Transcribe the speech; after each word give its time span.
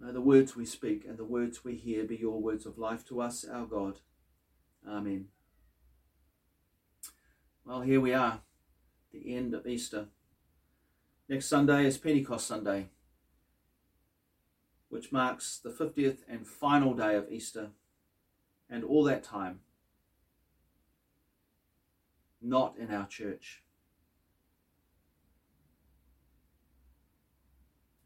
May 0.00 0.12
the 0.12 0.20
words 0.22 0.56
we 0.56 0.64
speak 0.64 1.04
and 1.06 1.18
the 1.18 1.24
words 1.24 1.62
we 1.62 1.76
hear 1.76 2.04
be 2.04 2.16
your 2.16 2.40
words 2.40 2.64
of 2.64 2.78
life 2.78 3.04
to 3.08 3.20
us, 3.20 3.44
our 3.44 3.66
God. 3.66 4.00
Amen. 4.88 5.26
Well, 7.66 7.82
here 7.82 8.00
we 8.00 8.14
are, 8.14 8.40
the 9.12 9.36
end 9.36 9.52
of 9.52 9.66
Easter. 9.66 10.06
Next 11.28 11.46
Sunday 11.46 11.84
is 11.84 11.98
Pentecost 11.98 12.46
Sunday, 12.46 12.88
which 14.88 15.12
marks 15.12 15.58
the 15.58 15.68
50th 15.68 16.20
and 16.26 16.46
final 16.46 16.94
day 16.94 17.14
of 17.14 17.30
Easter. 17.30 17.70
And 18.70 18.84
all 18.84 19.04
that 19.04 19.22
time, 19.22 19.60
not 22.40 22.76
in 22.78 22.90
our 22.90 23.06
church. 23.06 23.62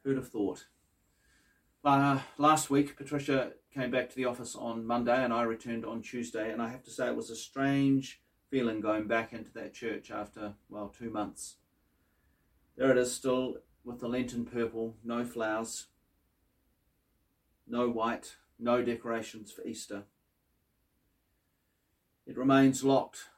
Who'd 0.02 0.16
have 0.16 0.28
thought? 0.28 0.66
Uh, 1.84 2.18
last 2.38 2.70
week, 2.70 2.96
Patricia 2.96 3.52
came 3.74 3.90
back 3.90 4.08
to 4.08 4.16
the 4.16 4.24
office 4.24 4.56
on 4.56 4.86
Monday 4.86 5.22
and 5.22 5.34
I 5.34 5.42
returned 5.42 5.84
on 5.84 6.00
Tuesday. 6.00 6.50
And 6.50 6.62
I 6.62 6.70
have 6.70 6.82
to 6.84 6.90
say, 6.90 7.08
it 7.08 7.16
was 7.16 7.28
a 7.28 7.36
strange 7.36 8.22
feeling 8.50 8.80
going 8.80 9.06
back 9.06 9.34
into 9.34 9.52
that 9.52 9.74
church 9.74 10.10
after, 10.10 10.54
well, 10.70 10.88
two 10.98 11.10
months. 11.10 11.56
There 12.76 12.90
it 12.90 12.96
is, 12.96 13.12
still 13.12 13.58
with 13.84 14.00
the 14.00 14.08
Lenten 14.08 14.46
purple, 14.46 14.96
no 15.04 15.26
flowers, 15.26 15.88
no 17.68 17.90
white, 17.90 18.36
no 18.58 18.82
decorations 18.82 19.52
for 19.52 19.62
Easter. 19.66 20.04
It 22.26 22.38
remains 22.38 22.82
locked, 22.82 23.28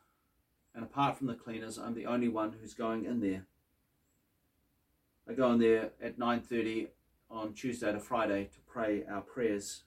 and 0.73 0.85
apart 0.85 1.19
from 1.19 1.27
the 1.27 1.35
cleaners, 1.35 1.79
I'm 1.79 1.95
the 1.95 2.07
only 2.07 2.29
one 2.29 2.55
who's 2.61 2.75
going 2.75 3.07
in 3.07 3.21
there. 3.21 3.47
I 5.29 5.33
go 5.33 5.53
in 5.53 5.59
there 5.59 5.91
at 6.01 6.19
9:30 6.19 6.89
on 7.31 7.53
Tuesday 7.55 7.93
to 7.93 8.01
Friday 8.01 8.45
to 8.45 8.61
pray 8.67 9.05
our 9.11 9.21
prayers. 9.21 9.85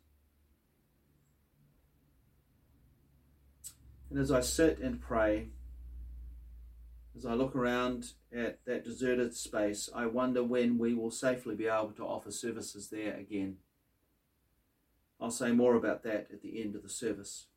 And 4.10 4.20
as 4.20 4.32
I 4.32 4.42
sit 4.42 4.80
and 4.80 5.00
pray, 5.00 5.50
as 7.16 7.26
I 7.26 7.34
look 7.34 7.56
around 7.56 8.14
at 8.36 8.64
that 8.66 8.84
deserted 8.84 9.36
space, 9.36 9.90
I 9.94 10.06
wonder 10.06 10.44
when 10.44 10.78
we 10.78 10.94
will 10.94 11.12
safely 11.12 11.56
be 11.56 11.68
able 11.68 11.92
to 11.98 12.04
offer 12.04 12.32
services 12.32 12.90
there 12.90 13.16
again. 13.16 13.58
I'll 15.20 15.32
say 15.32 15.52
more 15.52 15.76
about 15.76 16.04
that 16.04 16.28
at 16.32 16.42
the 16.42 16.62
end 16.62 16.76
of 16.76 16.84
the 16.84 16.90
service. 16.90 17.48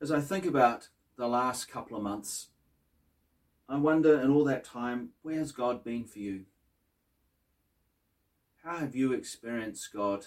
As 0.00 0.12
I 0.12 0.20
think 0.20 0.46
about 0.46 0.88
the 1.16 1.26
last 1.26 1.68
couple 1.68 1.96
of 1.96 2.02
months, 2.02 2.48
I 3.68 3.76
wonder 3.78 4.20
in 4.20 4.30
all 4.30 4.44
that 4.44 4.64
time, 4.64 5.10
where 5.22 5.38
has 5.38 5.50
God 5.50 5.82
been 5.82 6.04
for 6.04 6.20
you? 6.20 6.44
How 8.62 8.76
have 8.76 8.94
you 8.94 9.12
experienced 9.12 9.92
God 9.92 10.26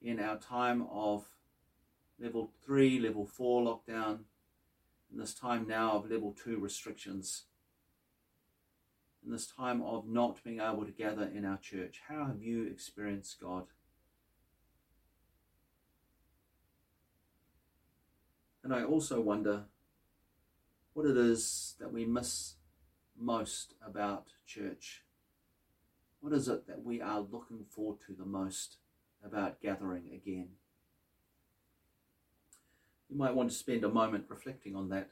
in 0.00 0.18
our 0.18 0.38
time 0.38 0.86
of 0.90 1.26
level 2.18 2.50
three, 2.64 2.98
level 2.98 3.26
four 3.26 3.62
lockdown, 3.62 4.20
in 5.12 5.18
this 5.18 5.34
time 5.34 5.66
now 5.68 5.92
of 5.92 6.10
level 6.10 6.32
two 6.32 6.58
restrictions, 6.58 7.44
in 9.24 9.32
this 9.32 9.46
time 9.46 9.82
of 9.82 10.08
not 10.08 10.42
being 10.42 10.60
able 10.60 10.86
to 10.86 10.92
gather 10.92 11.24
in 11.24 11.44
our 11.44 11.58
church? 11.58 12.00
How 12.08 12.24
have 12.24 12.42
you 12.42 12.66
experienced 12.66 13.38
God? 13.38 13.66
And 18.64 18.74
I 18.74 18.82
also 18.82 19.20
wonder 19.20 19.64
what 20.92 21.06
it 21.06 21.16
is 21.16 21.74
that 21.78 21.92
we 21.92 22.04
miss 22.04 22.54
most 23.18 23.74
about 23.86 24.28
church. 24.46 25.04
What 26.20 26.32
is 26.32 26.48
it 26.48 26.66
that 26.66 26.84
we 26.84 27.00
are 27.00 27.20
looking 27.20 27.64
forward 27.70 27.98
to 28.06 28.12
the 28.12 28.24
most 28.24 28.76
about 29.24 29.60
gathering 29.60 30.10
again? 30.12 30.48
You 33.08 33.16
might 33.16 33.34
want 33.34 33.50
to 33.50 33.56
spend 33.56 33.84
a 33.84 33.88
moment 33.88 34.26
reflecting 34.28 34.76
on 34.76 34.88
that. 34.90 35.10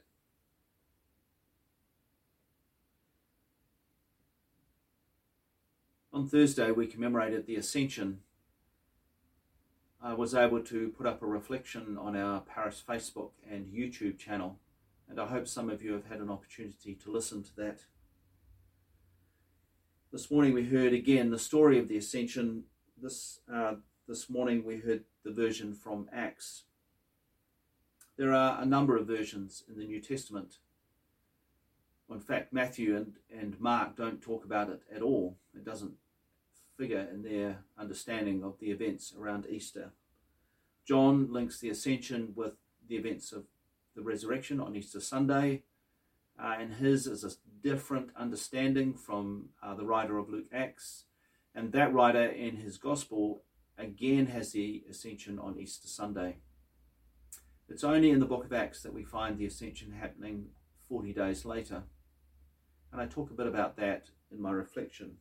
On 6.11 6.27
Thursday, 6.27 6.71
we 6.71 6.87
commemorated 6.87 7.45
the 7.45 7.55
Ascension. 7.55 8.19
I 10.01 10.13
was 10.13 10.33
able 10.33 10.61
to 10.63 10.89
put 10.89 11.05
up 11.05 11.21
a 11.21 11.25
reflection 11.25 11.97
on 11.97 12.15
our 12.15 12.41
parish 12.41 12.83
Facebook 12.87 13.31
and 13.49 13.67
YouTube 13.67 14.17
channel 14.17 14.59
and 15.09 15.19
I 15.19 15.25
hope 15.25 15.47
some 15.47 15.69
of 15.69 15.81
you 15.81 15.93
have 15.93 16.05
had 16.05 16.19
an 16.19 16.29
opportunity 16.29 16.93
to 17.03 17.11
listen 17.11 17.43
to 17.43 17.55
that. 17.57 17.79
This 20.11 20.29
morning 20.29 20.53
we 20.53 20.65
heard 20.65 20.93
again 20.93 21.31
the 21.31 21.39
story 21.39 21.79
of 21.79 21.87
the 21.87 21.97
ascension. 21.97 22.63
This, 23.01 23.39
uh, 23.51 23.75
this 24.07 24.29
morning 24.29 24.63
we 24.63 24.77
heard 24.77 25.03
the 25.23 25.31
version 25.31 25.73
from 25.73 26.07
Acts. 26.13 26.63
There 28.17 28.33
are 28.33 28.61
a 28.61 28.65
number 28.65 28.97
of 28.97 29.07
versions 29.07 29.63
in 29.67 29.79
the 29.79 29.85
New 29.85 29.99
Testament. 29.99 30.57
In 32.11 32.19
fact, 32.19 32.53
Matthew 32.53 32.95
and, 32.95 33.13
and 33.31 33.59
Mark 33.59 33.95
don't 33.95 34.21
talk 34.21 34.45
about 34.45 34.69
it 34.69 34.81
at 34.93 35.01
all. 35.01 35.37
It 35.55 35.63
doesn't 35.63 35.93
figure 36.77 37.07
in 37.11 37.23
their 37.23 37.59
understanding 37.77 38.43
of 38.43 38.59
the 38.59 38.71
events 38.71 39.13
around 39.19 39.45
Easter. 39.47 39.91
John 40.87 41.31
links 41.31 41.59
the 41.59 41.69
ascension 41.69 42.33
with 42.35 42.53
the 42.87 42.95
events 42.95 43.31
of 43.31 43.43
the 43.99 44.05
resurrection 44.05 44.61
on 44.61 44.75
Easter 44.75 45.01
Sunday. 45.01 45.63
Uh, 46.41 46.55
and 46.57 46.73
his 46.75 47.05
is 47.05 47.25
a 47.25 47.31
different 47.61 48.09
understanding 48.15 48.93
from 48.93 49.49
uh, 49.61 49.75
the 49.75 49.85
writer 49.85 50.17
of 50.17 50.29
Luke 50.29 50.47
Acts. 50.53 51.03
And 51.53 51.73
that 51.73 51.93
writer 51.93 52.25
in 52.25 52.55
his 52.55 52.77
gospel 52.77 53.43
again 53.77 54.27
has 54.27 54.53
the 54.53 54.85
ascension 54.89 55.37
on 55.37 55.59
Easter 55.59 55.89
Sunday. 55.89 56.37
It's 57.67 57.83
only 57.83 58.09
in 58.09 58.19
the 58.19 58.25
book 58.25 58.45
of 58.45 58.53
Acts 58.53 58.81
that 58.83 58.93
we 58.93 59.03
find 59.03 59.37
the 59.37 59.45
ascension 59.45 59.91
happening 59.91 60.47
40 60.87 61.13
days 61.13 61.43
later. 61.43 61.83
And 62.93 63.01
I 63.01 63.05
talk 63.05 63.29
a 63.29 63.35
bit 63.35 63.47
about 63.47 63.75
that 63.77 64.05
in 64.31 64.41
my 64.41 64.51
reflection. 64.51 65.17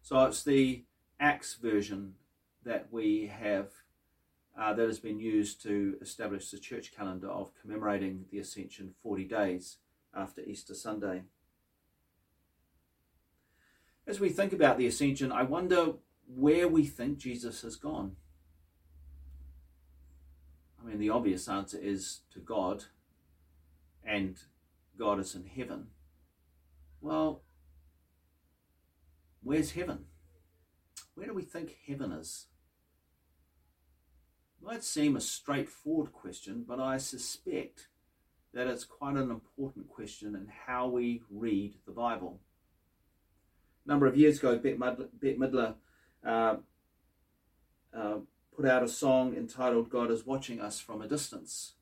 So 0.00 0.24
it's 0.24 0.42
the 0.42 0.84
Acts 1.20 1.54
version 1.54 2.14
that 2.64 2.88
we 2.90 3.26
have 3.26 3.68
uh, 4.58 4.74
that 4.74 4.86
has 4.86 4.98
been 4.98 5.20
used 5.20 5.62
to 5.62 5.96
establish 6.00 6.50
the 6.50 6.58
church 6.58 6.92
calendar 6.94 7.28
of 7.28 7.52
commemorating 7.60 8.24
the 8.30 8.38
Ascension 8.38 8.92
40 9.02 9.24
days 9.24 9.76
after 10.14 10.42
Easter 10.42 10.74
Sunday. 10.74 11.22
As 14.06 14.18
we 14.18 14.30
think 14.30 14.52
about 14.52 14.78
the 14.78 14.86
Ascension, 14.86 15.30
I 15.30 15.44
wonder 15.44 15.92
where 16.26 16.66
we 16.66 16.84
think 16.84 17.18
Jesus 17.18 17.62
has 17.62 17.76
gone. 17.76 18.16
I 20.80 20.88
mean, 20.88 20.98
the 20.98 21.10
obvious 21.10 21.48
answer 21.48 21.78
is 21.80 22.20
to 22.32 22.40
God, 22.40 22.84
and 24.04 24.36
God 24.98 25.20
is 25.20 25.34
in 25.34 25.44
heaven. 25.44 25.88
Well, 27.00 27.42
where's 29.42 29.72
heaven? 29.72 30.06
Where 31.14 31.28
do 31.28 31.34
we 31.34 31.42
think 31.42 31.76
heaven 31.86 32.12
is? 32.12 32.47
Might 34.68 34.84
seem 34.84 35.16
a 35.16 35.20
straightforward 35.20 36.12
question, 36.12 36.62
but 36.68 36.78
I 36.78 36.98
suspect 36.98 37.88
that 38.52 38.66
it's 38.66 38.84
quite 38.84 39.16
an 39.16 39.30
important 39.30 39.88
question 39.88 40.34
in 40.34 40.46
how 40.66 40.88
we 40.88 41.22
read 41.30 41.76
the 41.86 41.92
Bible. 41.92 42.40
A 43.86 43.88
number 43.88 44.06
of 44.06 44.14
years 44.14 44.38
ago, 44.38 44.58
Bette 44.58 44.76
Midler, 44.76 45.74
uh, 46.22 46.56
uh, 47.96 48.16
put 48.54 48.66
out 48.66 48.82
a 48.82 48.88
song 48.88 49.34
entitled 49.34 49.88
God 49.88 50.10
is 50.10 50.26
Watching 50.26 50.60
Us 50.60 50.78
from 50.78 51.00
a 51.00 51.08
Distance. 51.08 51.72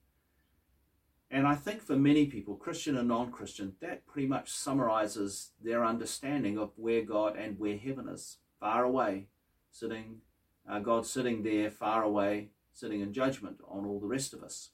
And 1.29 1.45
I 1.45 1.57
think 1.57 1.83
for 1.83 1.97
many 1.97 2.27
people, 2.27 2.55
Christian 2.55 2.97
and 2.97 3.09
non 3.09 3.33
Christian, 3.33 3.75
that 3.81 4.07
pretty 4.07 4.29
much 4.29 4.53
summarizes 4.53 5.51
their 5.61 5.85
understanding 5.85 6.57
of 6.57 6.71
where 6.77 7.03
God 7.03 7.35
and 7.37 7.59
where 7.59 7.79
heaven 7.79 8.09
is 8.09 8.37
far 8.61 8.85
away, 8.85 9.27
sitting, 9.73 10.19
uh, 10.71 10.79
God 10.79 11.05
sitting 11.05 11.43
there 11.43 11.69
far 11.69 12.05
away, 12.05 12.51
sitting 12.77 13.01
in 13.01 13.11
judgment 13.15 13.59
on 13.67 13.87
all 13.87 13.99
the 13.99 14.07
rest 14.07 14.35
of 14.35 14.43
us. 14.43 14.69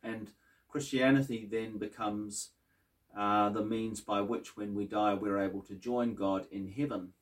And 0.00 0.28
Christianity 0.68 1.48
then 1.50 1.76
becomes 1.76 2.50
uh, 3.16 3.48
the 3.48 3.64
means 3.64 4.00
by 4.00 4.20
which, 4.20 4.56
when 4.56 4.76
we 4.76 4.84
die, 4.84 5.14
we're 5.14 5.40
able 5.40 5.62
to 5.62 5.74
join 5.74 6.14
God 6.14 6.46
in 6.52 6.68
heaven. 6.68 7.14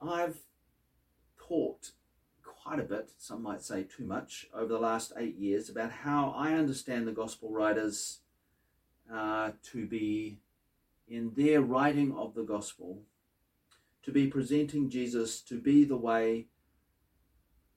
I've 0.00 0.38
talked 1.36 1.92
quite 2.42 2.80
a 2.80 2.84
bit, 2.84 3.10
some 3.18 3.42
might 3.42 3.62
say 3.62 3.82
too 3.82 4.04
much, 4.04 4.46
over 4.54 4.68
the 4.68 4.78
last 4.78 5.12
eight 5.18 5.36
years 5.36 5.68
about 5.68 5.90
how 5.90 6.34
I 6.34 6.54
understand 6.54 7.06
the 7.06 7.12
gospel 7.12 7.50
writers 7.50 8.20
uh, 9.12 9.50
to 9.70 9.86
be, 9.86 10.38
in 11.06 11.32
their 11.36 11.60
writing 11.60 12.16
of 12.16 12.34
the 12.34 12.42
gospel, 12.42 13.02
to 14.06 14.12
be 14.12 14.28
presenting 14.28 14.88
Jesus 14.88 15.40
to 15.40 15.60
be 15.60 15.84
the 15.84 15.96
way 15.96 16.46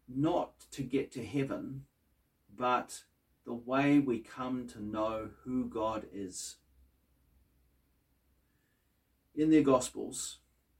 not 0.08 0.52
to 0.70 0.84
get 0.84 1.12
to 1.12 1.26
heaven, 1.26 1.86
but 2.56 3.02
the 3.48 3.54
way 3.56 3.98
we 3.98 4.20
come 4.20 4.68
to 4.68 4.80
know 4.80 5.30
who 5.44 5.68
God 5.68 6.06
is. 6.14 6.58
In 9.36 9.50
their 9.50 9.64
Gospels, 9.64 10.38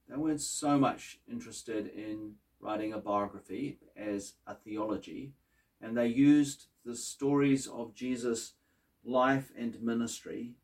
they 0.08 0.16
weren't 0.16 0.40
so 0.40 0.78
much 0.78 1.18
interested 1.28 1.88
in 1.88 2.34
writing 2.60 2.92
a 2.92 2.98
biography 2.98 3.80
as 3.96 4.34
a 4.46 4.54
theology, 4.54 5.32
and 5.80 5.96
they 5.96 6.06
used 6.06 6.66
the 6.84 6.94
stories 6.94 7.66
of 7.66 7.92
Jesus' 7.92 8.52
life 9.04 9.50
and 9.58 9.82
ministry. 9.82 10.54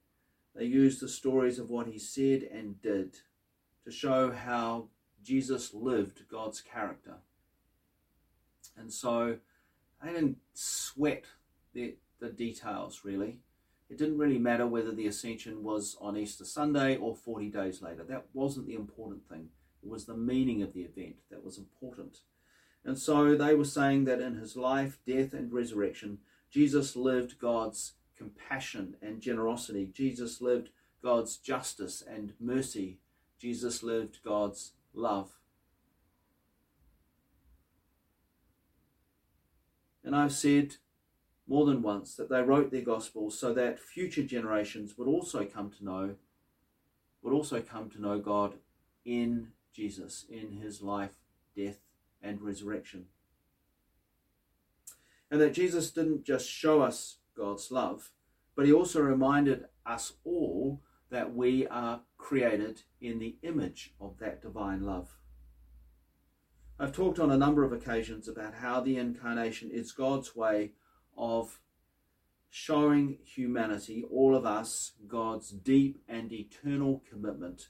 They 0.54 0.66
used 0.66 1.00
the 1.00 1.08
stories 1.08 1.58
of 1.58 1.70
what 1.70 1.88
he 1.88 1.98
said 1.98 2.44
and 2.44 2.80
did 2.80 3.16
to 3.86 3.92
show 3.92 4.32
how 4.32 4.88
Jesus 5.22 5.72
lived 5.72 6.28
God's 6.28 6.60
character. 6.60 7.14
And 8.76 8.92
so 8.92 9.38
they 10.02 10.12
didn't 10.12 10.38
sweat 10.52 11.24
the, 11.72 11.94
the 12.20 12.28
details 12.28 13.00
really. 13.04 13.38
It 13.88 13.96
didn't 13.96 14.18
really 14.18 14.38
matter 14.38 14.66
whether 14.66 14.92
the 14.92 15.06
ascension 15.06 15.62
was 15.62 15.96
on 16.00 16.16
Easter 16.16 16.44
Sunday 16.44 16.96
or 16.96 17.14
40 17.14 17.48
days 17.48 17.80
later. 17.80 18.02
That 18.02 18.26
wasn't 18.34 18.66
the 18.66 18.74
important 18.74 19.28
thing. 19.28 19.50
It 19.82 19.88
was 19.88 20.04
the 20.04 20.16
meaning 20.16 20.62
of 20.62 20.72
the 20.72 20.82
event 20.82 21.16
that 21.30 21.44
was 21.44 21.56
important. 21.56 22.18
And 22.84 22.98
so 22.98 23.36
they 23.36 23.54
were 23.54 23.64
saying 23.64 24.04
that 24.06 24.20
in 24.20 24.34
his 24.34 24.56
life, 24.56 24.98
death, 25.06 25.32
and 25.32 25.52
resurrection, 25.52 26.18
Jesus 26.50 26.96
lived 26.96 27.38
God's 27.38 27.92
compassion 28.18 28.96
and 29.00 29.20
generosity. 29.20 29.90
Jesus 29.92 30.40
lived 30.40 30.70
God's 31.02 31.36
justice 31.36 32.02
and 32.04 32.32
mercy. 32.40 32.98
Jesus 33.38 33.82
lived 33.82 34.20
God's 34.24 34.72
love. 34.94 35.32
And 40.04 40.14
I've 40.14 40.32
said 40.32 40.76
more 41.48 41.66
than 41.66 41.82
once 41.82 42.14
that 42.14 42.28
they 42.28 42.42
wrote 42.42 42.70
their 42.70 42.82
gospels 42.82 43.38
so 43.38 43.52
that 43.54 43.78
future 43.78 44.22
generations 44.22 44.96
would 44.96 45.08
also 45.08 45.44
come 45.44 45.70
to 45.78 45.84
know 45.84 46.14
would 47.22 47.34
also 47.34 47.60
come 47.60 47.90
to 47.90 48.00
know 48.00 48.20
God 48.20 48.54
in 49.04 49.48
Jesus 49.72 50.24
in 50.30 50.52
his 50.52 50.80
life, 50.80 51.10
death 51.56 51.80
and 52.22 52.40
resurrection. 52.40 53.06
And 55.28 55.40
that 55.40 55.52
Jesus 55.52 55.90
didn't 55.90 56.24
just 56.24 56.48
show 56.48 56.82
us 56.82 57.16
God's 57.36 57.72
love, 57.72 58.10
but 58.54 58.64
he 58.64 58.72
also 58.72 59.00
reminded 59.00 59.64
us 59.84 60.12
all 60.24 60.80
that 61.10 61.34
we 61.34 61.66
are 61.66 62.00
created 62.26 62.82
in 63.00 63.20
the 63.20 63.36
image 63.42 63.94
of 64.00 64.18
that 64.18 64.42
divine 64.42 64.82
love. 64.82 65.14
I've 66.76 66.90
talked 66.90 67.20
on 67.20 67.30
a 67.30 67.36
number 67.36 67.62
of 67.62 67.72
occasions 67.72 68.26
about 68.26 68.54
how 68.54 68.80
the 68.80 68.96
incarnation 68.96 69.70
is 69.70 69.92
God's 69.92 70.34
way 70.34 70.72
of 71.16 71.60
showing 72.50 73.18
humanity, 73.22 74.04
all 74.10 74.34
of 74.34 74.44
us, 74.44 74.94
God's 75.06 75.50
deep 75.50 76.02
and 76.08 76.32
eternal 76.32 77.00
commitment 77.08 77.68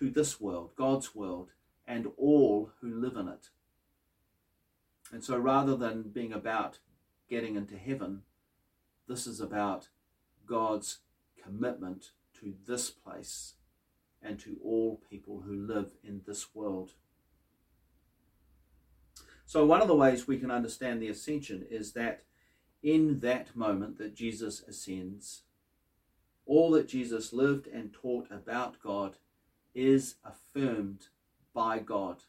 to 0.00 0.10
this 0.10 0.40
world, 0.40 0.72
God's 0.74 1.14
world, 1.14 1.50
and 1.86 2.08
all 2.16 2.72
who 2.80 2.92
live 2.92 3.14
in 3.14 3.28
it. 3.28 3.50
And 5.12 5.22
so 5.22 5.38
rather 5.38 5.76
than 5.76 6.10
being 6.12 6.32
about 6.32 6.80
getting 7.30 7.54
into 7.54 7.76
heaven, 7.76 8.22
this 9.06 9.28
is 9.28 9.40
about 9.40 9.90
God's 10.44 10.98
commitment 11.40 12.10
to 12.40 12.54
this 12.66 12.90
place 12.90 13.54
and 14.24 14.38
to 14.40 14.56
all 14.64 15.00
people 15.10 15.42
who 15.46 15.54
live 15.54 15.92
in 16.02 16.22
this 16.26 16.54
world. 16.54 16.92
So, 19.46 19.66
one 19.66 19.82
of 19.82 19.88
the 19.88 19.94
ways 19.94 20.26
we 20.26 20.38
can 20.38 20.50
understand 20.50 21.00
the 21.00 21.10
ascension 21.10 21.66
is 21.70 21.92
that 21.92 22.22
in 22.82 23.20
that 23.20 23.54
moment 23.54 23.98
that 23.98 24.14
Jesus 24.14 24.62
ascends, 24.66 25.42
all 26.46 26.70
that 26.72 26.88
Jesus 26.88 27.32
lived 27.32 27.66
and 27.66 27.92
taught 27.92 28.30
about 28.30 28.80
God 28.82 29.16
is 29.74 30.16
affirmed 30.24 31.08
by 31.54 31.78
God. 31.78 32.24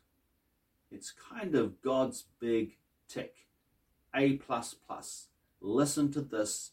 It's 0.92 1.12
kind 1.12 1.56
of 1.56 1.82
God's 1.82 2.26
big 2.40 2.78
tick. 3.08 3.48
A 4.14 4.34
plus 4.34 4.74
plus. 4.74 5.28
Listen 5.60 6.12
to 6.14 6.22
this. 6.22 6.72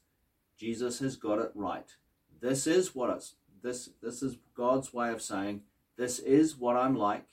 Jesus 0.56 1.00
has 1.00 1.16
got 1.16 1.40
it 1.40 1.50
right. 1.54 1.96
This 2.40 2.66
is 2.66 2.94
what 2.94 3.10
it's 3.10 3.34
this 3.62 3.90
this 4.02 4.22
is 4.22 4.36
God's 4.54 4.92
way 4.92 5.10
of 5.10 5.22
saying 5.22 5.62
this 5.96 6.18
is 6.18 6.56
what 6.56 6.76
I'm 6.76 6.96
like 6.96 7.26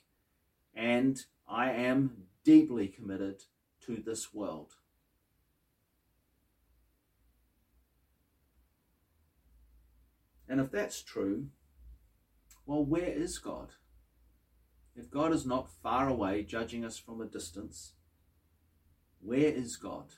and 0.76 1.24
I 1.48 1.72
am 1.72 2.26
deeply 2.44 2.88
committed 2.88 3.44
to 3.82 3.98
this 3.98 4.34
world. 4.34 4.74
And 10.48 10.60
if 10.60 10.72
that's 10.72 11.02
true, 11.04 11.48
well, 12.66 12.84
where 12.84 13.10
is 13.10 13.38
God? 13.38 13.70
If 14.96 15.12
God 15.12 15.32
is 15.32 15.46
not 15.46 15.72
far 15.84 16.08
away, 16.08 16.44
judging 16.44 16.84
us 16.84 16.98
from 16.98 17.22
a 17.22 17.26
distance, 17.26 17.94
where 19.22 19.52
is 19.52 19.76
God? 19.76 20.14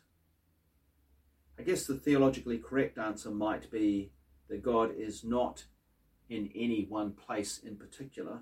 I 1.59 1.63
guess 1.63 1.85
the 1.85 1.95
theologically 1.95 2.57
correct 2.57 2.97
answer 2.97 3.29
might 3.29 3.69
be 3.69 4.11
that 4.49 4.63
God 4.63 4.91
is 4.97 5.23
not 5.23 5.65
in 6.31 6.49
any 6.55 6.85
one 6.87 7.11
place 7.11 7.59
in 7.59 7.75
particular, 7.75 8.39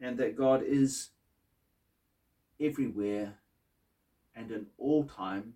and 0.00 0.16
that 0.16 0.36
God 0.36 0.62
is 0.64 1.10
everywhere 2.60 3.34
and 4.32 4.52
in 4.52 4.66
all 4.78 5.02
time 5.04 5.54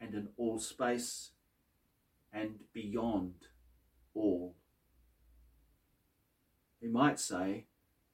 and 0.00 0.12
in 0.12 0.28
all 0.36 0.58
space 0.58 1.30
and 2.32 2.58
beyond 2.72 3.34
all. 4.12 4.56
We 6.82 6.88
might 6.88 7.20
say 7.20 7.66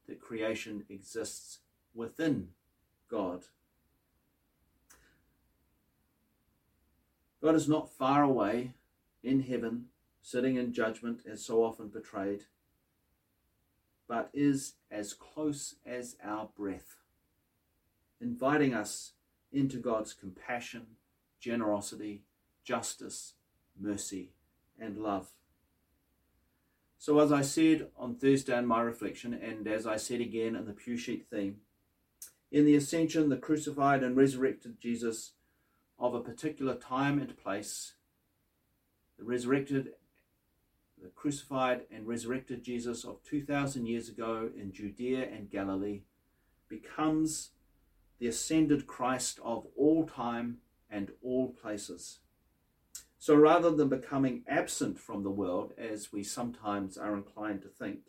that 0.07 0.21
creation 0.21 0.85
exists 0.91 1.61
within 1.95 2.49
God. 3.11 3.45
God 7.43 7.55
is 7.55 7.67
not 7.67 7.91
far 7.91 8.23
away 8.23 8.75
in 9.23 9.41
heaven, 9.41 9.87
sitting 10.23 10.57
in 10.57 10.73
judgment 10.73 11.23
as 11.31 11.45
so 11.45 11.65
often 11.65 11.91
portrayed, 11.91 12.45
but 14.09 14.31
is 14.33 14.75
as 14.91 15.13
close 15.13 15.77
as 15.87 16.17
our 16.23 16.49
breath 16.57 16.97
inviting 18.21 18.75
us 18.75 19.13
into 19.53 19.79
God's 19.79 20.13
compassion, 20.13 20.87
generosity, 21.41 22.23
justice, 22.65 23.35
mercy, 23.79 24.31
and 24.79 24.99
love. 24.99 25.31
So, 26.99 27.19
as 27.21 27.33
I 27.33 27.41
said 27.41 27.89
on 27.97 28.15
Thursday 28.15 28.57
in 28.57 28.67
my 28.67 28.83
reflection, 28.83 29.33
and 29.33 29.67
as 29.67 29.87
I 29.87 29.97
said 29.97 30.21
again 30.21 30.55
in 30.55 30.67
the 30.67 30.73
Pew 30.73 30.99
Sheet 30.99 31.27
theme, 31.31 31.57
in 32.53 32.67
the 32.67 32.77
ascension, 32.77 33.29
the 33.29 33.37
crucified 33.37 34.03
and 34.03 34.17
resurrected 34.17 34.81
Jesus 34.81 35.33
of 35.99 36.15
a 36.15 36.21
particular 36.21 36.75
time 36.75 37.19
and 37.19 37.37
place, 37.39 37.95
the 39.19 39.25
resurrected, 39.25 39.93
the 41.03 41.09
crucified 41.09 41.83
and 41.91 42.07
resurrected 42.07 42.63
Jesus 42.63 43.05
of 43.05 43.23
2,000 43.25 43.87
years 43.87 44.09
ago 44.09 44.51
in 44.57 44.73
Judea 44.73 45.29
and 45.31 45.51
Galilee 45.51 46.03
becomes 46.69 47.51
the 48.19 48.27
ascended 48.27 48.87
Christ 48.87 49.41
of 49.43 49.67
all 49.77 50.07
time 50.07 50.59
and 50.91 51.11
all 51.23 51.49
places. 51.49 52.19
So 53.19 53.35
rather 53.35 53.71
than 53.71 53.89
becoming 53.89 54.45
absent 54.49 54.99
from 54.99 55.23
the 55.23 55.31
world, 55.31 55.73
as 55.77 56.13
we 56.13 56.23
sometimes 56.23 56.97
are 56.97 57.17
inclined 57.17 57.63
to 57.63 57.69
think, 57.69 58.01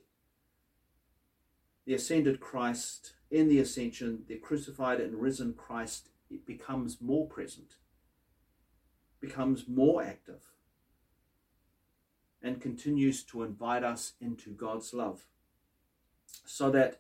the 1.86 1.94
ascended 1.94 2.40
Christ, 2.40 3.14
in 3.30 3.48
the 3.48 3.60
ascension, 3.60 4.24
the 4.28 4.38
crucified 4.38 5.00
and 5.00 5.16
risen 5.16 5.54
Christ, 5.54 6.10
it 6.30 6.46
becomes 6.46 7.02
more 7.02 7.28
present, 7.28 7.76
becomes 9.20 9.68
more 9.68 10.04
active, 10.04 10.44
and 12.42 12.62
continues 12.62 13.24
to 13.24 13.44
invite 13.44 13.84
us 13.84 14.14
into 14.20 14.52
God's 14.52 14.94
love. 14.94 15.26
So 16.46 16.72
that, 16.72 17.00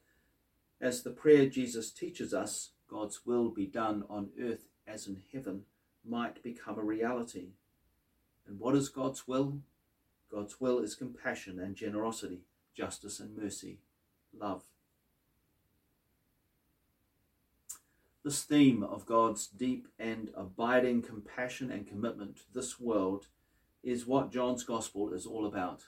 as 0.79 1.03
the 1.03 1.09
prayer 1.09 1.47
Jesus 1.47 1.91
teaches 1.91 2.33
us, 2.33 2.71
God's 2.89 3.25
will 3.25 3.49
be 3.49 3.65
done 3.65 4.03
on 4.09 4.29
earth 4.39 4.67
as 4.85 5.07
in 5.07 5.21
heaven 5.33 5.63
might 6.07 6.43
become 6.43 6.77
a 6.77 6.83
reality. 6.83 7.49
And 8.47 8.59
what 8.59 8.75
is 8.75 8.89
God's 8.89 9.27
will? 9.27 9.59
God's 10.31 10.59
will 10.59 10.79
is 10.79 10.95
compassion 10.95 11.59
and 11.59 11.75
generosity, 11.75 12.41
justice 12.75 13.19
and 13.19 13.37
mercy, 13.37 13.79
love. 14.37 14.63
This 18.23 18.43
theme 18.43 18.83
of 18.83 19.05
God's 19.05 19.47
deep 19.47 19.87
and 19.97 20.29
abiding 20.35 21.01
compassion 21.01 21.71
and 21.71 21.87
commitment 21.87 22.37
to 22.37 22.43
this 22.53 22.79
world 22.79 23.27
is 23.83 24.05
what 24.05 24.31
John's 24.31 24.63
Gospel 24.63 25.13
is 25.13 25.25
all 25.25 25.45
about. 25.45 25.83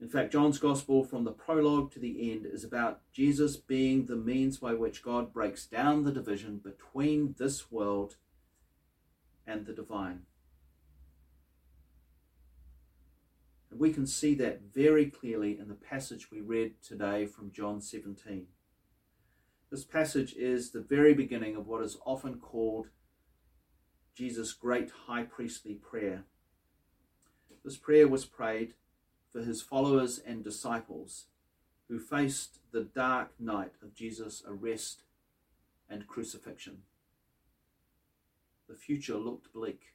In 0.00 0.08
fact, 0.08 0.32
John's 0.32 0.58
Gospel, 0.58 1.02
from 1.02 1.24
the 1.24 1.32
prologue 1.32 1.90
to 1.92 1.98
the 1.98 2.30
end, 2.30 2.46
is 2.46 2.62
about 2.62 3.00
Jesus 3.12 3.56
being 3.56 4.06
the 4.06 4.16
means 4.16 4.58
by 4.58 4.74
which 4.74 5.02
God 5.02 5.32
breaks 5.32 5.66
down 5.66 6.04
the 6.04 6.12
division 6.12 6.58
between 6.58 7.34
this 7.36 7.70
world 7.70 8.16
and 9.46 9.66
the 9.66 9.72
divine. 9.72 10.22
And 13.70 13.80
we 13.80 13.92
can 13.92 14.06
see 14.06 14.34
that 14.36 14.62
very 14.72 15.06
clearly 15.06 15.58
in 15.58 15.68
the 15.68 15.74
passage 15.74 16.30
we 16.30 16.40
read 16.40 16.80
today 16.80 17.26
from 17.26 17.50
John 17.50 17.80
17. 17.80 18.46
This 19.70 19.84
passage 19.84 20.34
is 20.34 20.70
the 20.70 20.80
very 20.80 21.12
beginning 21.12 21.56
of 21.56 21.66
what 21.66 21.82
is 21.82 21.98
often 22.06 22.38
called 22.38 22.88
Jesus' 24.14 24.52
great 24.52 24.90
high 25.06 25.24
priestly 25.24 25.74
prayer. 25.74 26.24
This 27.68 27.76
prayer 27.76 28.08
was 28.08 28.24
prayed 28.24 28.72
for 29.30 29.42
his 29.42 29.60
followers 29.60 30.18
and 30.18 30.42
disciples 30.42 31.26
who 31.86 31.98
faced 31.98 32.60
the 32.72 32.80
dark 32.80 33.38
night 33.38 33.72
of 33.82 33.94
Jesus' 33.94 34.42
arrest 34.48 35.02
and 35.86 36.06
crucifixion. 36.06 36.78
The 38.70 38.74
future 38.74 39.18
looked 39.18 39.52
bleak. 39.52 39.92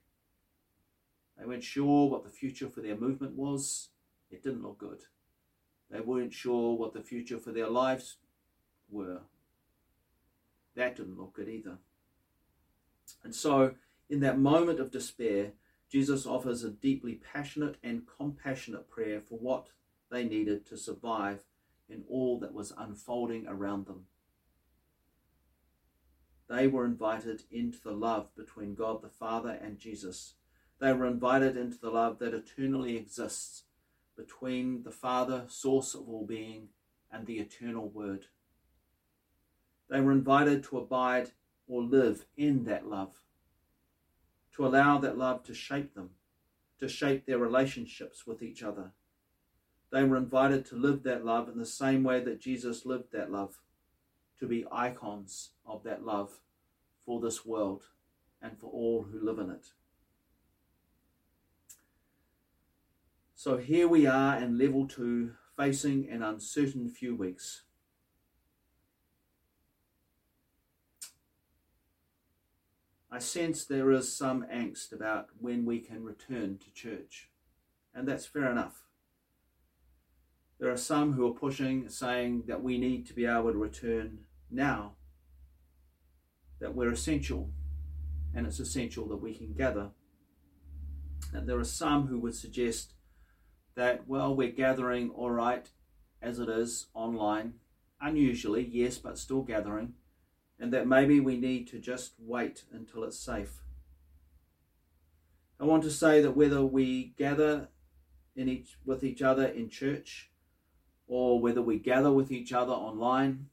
They 1.36 1.48
weren't 1.48 1.64
sure 1.64 2.08
what 2.08 2.24
the 2.24 2.30
future 2.30 2.70
for 2.70 2.82
their 2.82 2.96
movement 2.96 3.34
was. 3.34 3.90
It 4.30 4.44
didn't 4.44 4.62
look 4.62 4.78
good. 4.78 5.06
They 5.90 6.00
weren't 6.00 6.36
sure 6.36 6.78
what 6.78 6.94
the 6.94 7.02
future 7.02 7.40
for 7.40 7.52
their 7.52 7.72
lives 7.72 8.18
were. 8.88 9.22
That 10.76 10.96
didn't 10.96 11.18
look 11.18 11.34
good 11.34 11.50
either. 11.50 11.80
And 13.24 13.34
so, 13.34 13.74
in 14.12 14.20
that 14.20 14.38
moment 14.38 14.80
of 14.80 14.92
despair, 14.92 15.54
Jesus 15.94 16.26
offers 16.26 16.64
a 16.64 16.72
deeply 16.72 17.22
passionate 17.32 17.76
and 17.84 18.08
compassionate 18.08 18.90
prayer 18.90 19.22
for 19.22 19.38
what 19.38 19.68
they 20.10 20.24
needed 20.24 20.66
to 20.66 20.76
survive 20.76 21.44
in 21.88 22.04
all 22.10 22.40
that 22.40 22.52
was 22.52 22.74
unfolding 22.76 23.46
around 23.48 23.86
them. 23.86 24.06
They 26.50 26.66
were 26.66 26.84
invited 26.84 27.44
into 27.52 27.78
the 27.80 27.92
love 27.92 28.36
between 28.36 28.74
God 28.74 29.04
the 29.04 29.08
Father 29.08 29.52
and 29.52 29.78
Jesus. 29.78 30.34
They 30.80 30.94
were 30.94 31.06
invited 31.06 31.56
into 31.58 31.78
the 31.78 31.92
love 31.92 32.18
that 32.18 32.34
eternally 32.34 32.98
exists 32.98 33.66
between 34.18 34.82
the 34.82 34.92
Father, 34.92 35.44
source 35.48 35.94
of 35.94 36.10
all 36.10 36.26
being, 36.26 36.70
and 37.12 37.28
the 37.28 37.38
eternal 37.38 37.88
Word. 37.88 38.26
They 39.92 40.02
were 40.02 40.12
invited 40.12 40.64
to 40.64 40.80
abide 40.80 41.34
or 41.68 41.84
live 41.84 42.26
in 42.36 42.64
that 42.64 42.88
love, 42.88 43.14
to 44.56 44.66
allow 44.66 44.98
that 45.00 45.18
love 45.18 45.44
to 45.44 45.54
shape 45.54 45.96
them, 45.96 46.12
to 46.80 46.88
shape 46.88 47.26
their 47.26 47.38
relationships 47.38 48.28
with 48.28 48.42
each 48.42 48.64
other. 48.64 48.92
They 49.92 50.04
were 50.04 50.18
invited 50.18 50.66
to 50.68 50.76
live 50.76 51.04
that 51.04 51.26
love 51.26 51.50
in 51.50 51.58
the 51.58 51.66
same 51.66 52.04
way 52.04 52.24
that 52.24 52.42
Jesus 52.42 52.86
lived 52.86 53.12
that 53.12 53.32
love, 53.32 53.60
to 54.40 54.48
be 54.48 54.66
icons 54.72 55.52
of 55.66 55.84
that 55.84 56.06
love 56.06 56.40
for 57.06 57.20
this 57.20 57.46
world 57.46 57.84
and 58.42 58.58
for 58.58 58.68
all 58.68 59.04
who 59.04 59.24
live 59.24 59.40
in 59.40 59.50
it. 59.50 59.68
So 63.36 63.58
here 63.58 63.88
we 63.88 64.08
are 64.08 64.38
in 64.38 64.58
level 64.58 64.88
two, 64.88 65.34
facing 65.58 66.10
an 66.10 66.24
uncertain 66.24 66.90
few 66.90 67.14
weeks. 67.16 67.63
I 73.14 73.20
sense 73.20 73.64
there 73.64 73.92
is 73.92 74.12
some 74.12 74.44
angst 74.52 74.92
about 74.92 75.28
when 75.40 75.66
we 75.66 75.80
can 75.80 76.04
return 76.04 76.58
to 76.58 76.74
church, 76.74 77.30
and 77.94 78.08
that's 78.08 78.26
fair 78.26 78.50
enough. 78.50 78.88
There 80.60 80.72
are 80.72 80.78
some 80.78 81.14
who 81.14 81.28
are 81.28 81.36
pushing, 81.36 81.90
saying 81.90 82.46
that 82.48 82.64
we 82.64 82.80
need 82.80 83.06
to 83.06 83.14
be 83.14 83.28
able 83.28 83.52
to 83.52 83.58
return 83.60 84.22
now, 84.50 84.94
that 86.60 86.74
we're 86.74 86.90
essential, 86.90 87.52
and 88.34 88.48
it's 88.48 88.60
essential 88.60 89.08
that 89.10 89.22
we 89.22 89.36
can 89.36 89.54
gather. 89.54 89.92
And 91.34 91.48
there 91.48 91.60
are 91.60 91.64
some 91.64 92.08
who 92.08 92.18
would 92.22 92.34
suggest 92.34 92.94
that, 93.76 94.08
well, 94.08 94.36
we're 94.36 94.50
gathering 94.50 95.12
all 95.12 95.30
right 95.30 95.70
as 96.20 96.40
it 96.40 96.50
is 96.50 96.88
online, 96.96 97.60
unusually, 98.02 98.66
yes, 98.66 98.98
but 98.98 99.20
still 99.20 99.44
gathering, 99.44 99.94
and 100.64 100.72
that 100.72 100.88
maybe 100.88 101.20
we 101.20 101.36
need 101.36 101.68
to 101.68 101.78
just 101.78 102.14
wait 102.18 102.64
until 102.72 103.04
it's 103.04 103.20
safe. 103.20 103.64
I 105.60 105.66
want 105.66 105.84
to 105.84 105.92
say 105.92 106.22
that 106.22 106.38
whether 106.38 106.64
we 106.64 107.14
gather 107.18 107.68
in 108.34 108.48
each, 108.48 108.78
with 108.86 109.04
each 109.04 109.22
other 109.22 109.46
in 109.46 109.68
church, 109.68 110.32
or 111.06 111.42
whether 111.42 111.62
we 111.62 111.80
gather 111.80 112.14
with 112.14 112.32
each 112.32 112.54
other 112.54 112.72
online, 112.72 113.48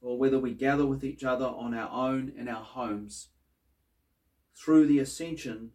or 0.00 0.16
whether 0.16 0.38
we 0.38 0.54
gather 0.54 0.86
with 0.86 1.02
each 1.02 1.24
other 1.24 1.44
on 1.44 1.74
our 1.74 1.90
own 1.90 2.32
in 2.38 2.46
our 2.46 2.62
homes, 2.62 3.30
through 4.54 4.86
the 4.86 5.00
ascension, 5.00 5.72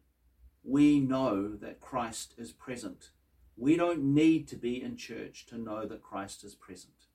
we 0.64 1.02
know 1.02 1.58
that 1.58 1.82
Christ 1.82 2.36
is 2.38 2.54
present. 2.54 3.10
We 3.58 3.76
don't 3.76 4.02
need 4.02 4.48
to 4.48 4.56
be 4.56 4.82
in 4.82 4.96
church 4.96 5.46
to 5.48 5.58
know 5.58 5.86
that 5.86 6.02
Christ 6.02 6.46
is 6.46 6.56
present. 6.56 7.08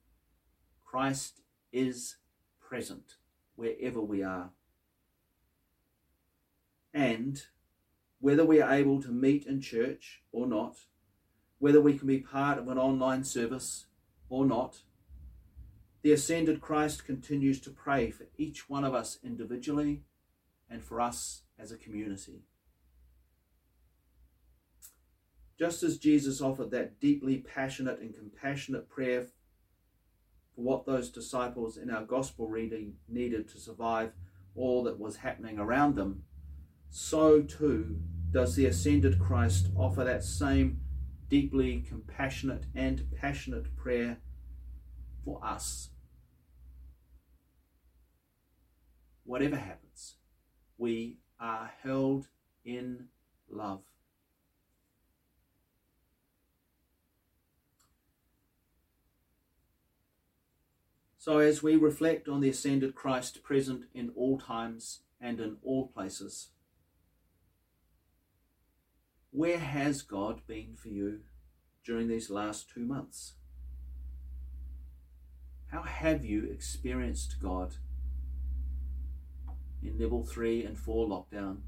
Christ 0.85 1.41
is 1.73 2.17
present 2.61 3.15
wherever 3.57 4.01
we 4.01 4.23
are. 4.23 4.51
And 6.93 7.43
whether 8.21 8.45
we 8.45 8.61
are 8.61 8.73
able 8.73 9.03
to 9.03 9.11
meet 9.11 9.47
in 9.47 9.61
church 9.61 10.23
or 10.33 10.47
not, 10.47 10.77
whether 11.59 11.81
we 11.81 11.99
can 11.99 12.07
be 12.07 12.19
part 12.19 12.59
of 12.59 12.69
an 12.69 12.79
online 12.79 13.25
service 13.25 13.87
or 14.29 14.47
not, 14.47 14.83
the 16.03 16.13
ascended 16.13 16.61
Christ 16.61 17.07
continues 17.07 17.61
to 17.61 17.71
pray 17.71 18.11
for 18.11 18.27
each 18.37 18.69
one 18.69 18.85
of 18.85 18.95
us 18.95 19.19
individually 19.25 20.03
and 20.69 20.85
for 20.85 21.01
us 21.01 21.43
as 21.59 21.73
a 21.73 21.79
community. 21.79 22.43
Just 25.59 25.83
as 25.83 25.99
Jesus 25.99 26.41
offered 26.41 26.71
that 26.73 27.01
deeply 27.01 27.39
passionate 27.39 28.01
and 28.01 28.15
compassionate 28.15 28.89
prayer 28.89 29.27
for 30.55 30.63
what 30.63 30.87
those 30.87 31.11
disciples 31.11 31.77
in 31.77 31.91
our 31.91 32.05
gospel 32.05 32.49
reading 32.49 32.95
needed 33.09 33.49
to 33.49 33.59
survive 33.59 34.13
all 34.55 34.85
that 34.85 34.99
was 34.99 35.17
happening 35.17 35.59
around 35.59 35.97
them, 35.97 36.23
so 36.91 37.43
too 37.43 38.01
does 38.31 38.55
the 38.55 38.67
ascended 38.67 39.19
Christ 39.19 39.69
offer 39.77 40.05
that 40.05 40.23
same 40.23 40.81
deeply 41.29 41.81
compassionate 41.81 42.67
and 42.75 43.07
passionate 43.21 43.75
prayer 43.77 44.19
for 45.25 45.41
us. 45.45 45.91
Whatever 49.25 49.57
happens, 49.57 50.17
we 50.77 51.19
are 51.41 51.73
held 51.83 52.29
in 52.65 53.07
love. 53.49 53.83
So, 61.25 61.39
as 61.39 61.63
we 61.63 61.77
reflect 61.77 62.29
on 62.29 62.43
the 62.43 62.51
ascended 62.51 62.95
Christ 62.95 63.43
present 63.43 63.87
in 63.95 64.11
all 64.11 64.39
times 64.39 65.05
and 65.19 65.41
in 65.41 65.57
all 65.63 65.87
places, 65.87 66.51
where 69.31 69.57
has 69.59 70.03
God 70.03 70.43
been 70.47 70.77
for 70.77 70.89
you 70.89 71.21
during 71.83 72.09
these 72.09 72.29
last 72.29 72.69
two 72.69 72.85
months? 72.85 73.37
How 75.69 75.81
have 75.81 76.27
you 76.27 76.45
experienced 76.45 77.41
God 77.41 77.77
in 79.83 79.99
level 79.99 80.25
three 80.25 80.63
and 80.63 80.79
four 80.79 81.09
lockdown? 81.09 81.61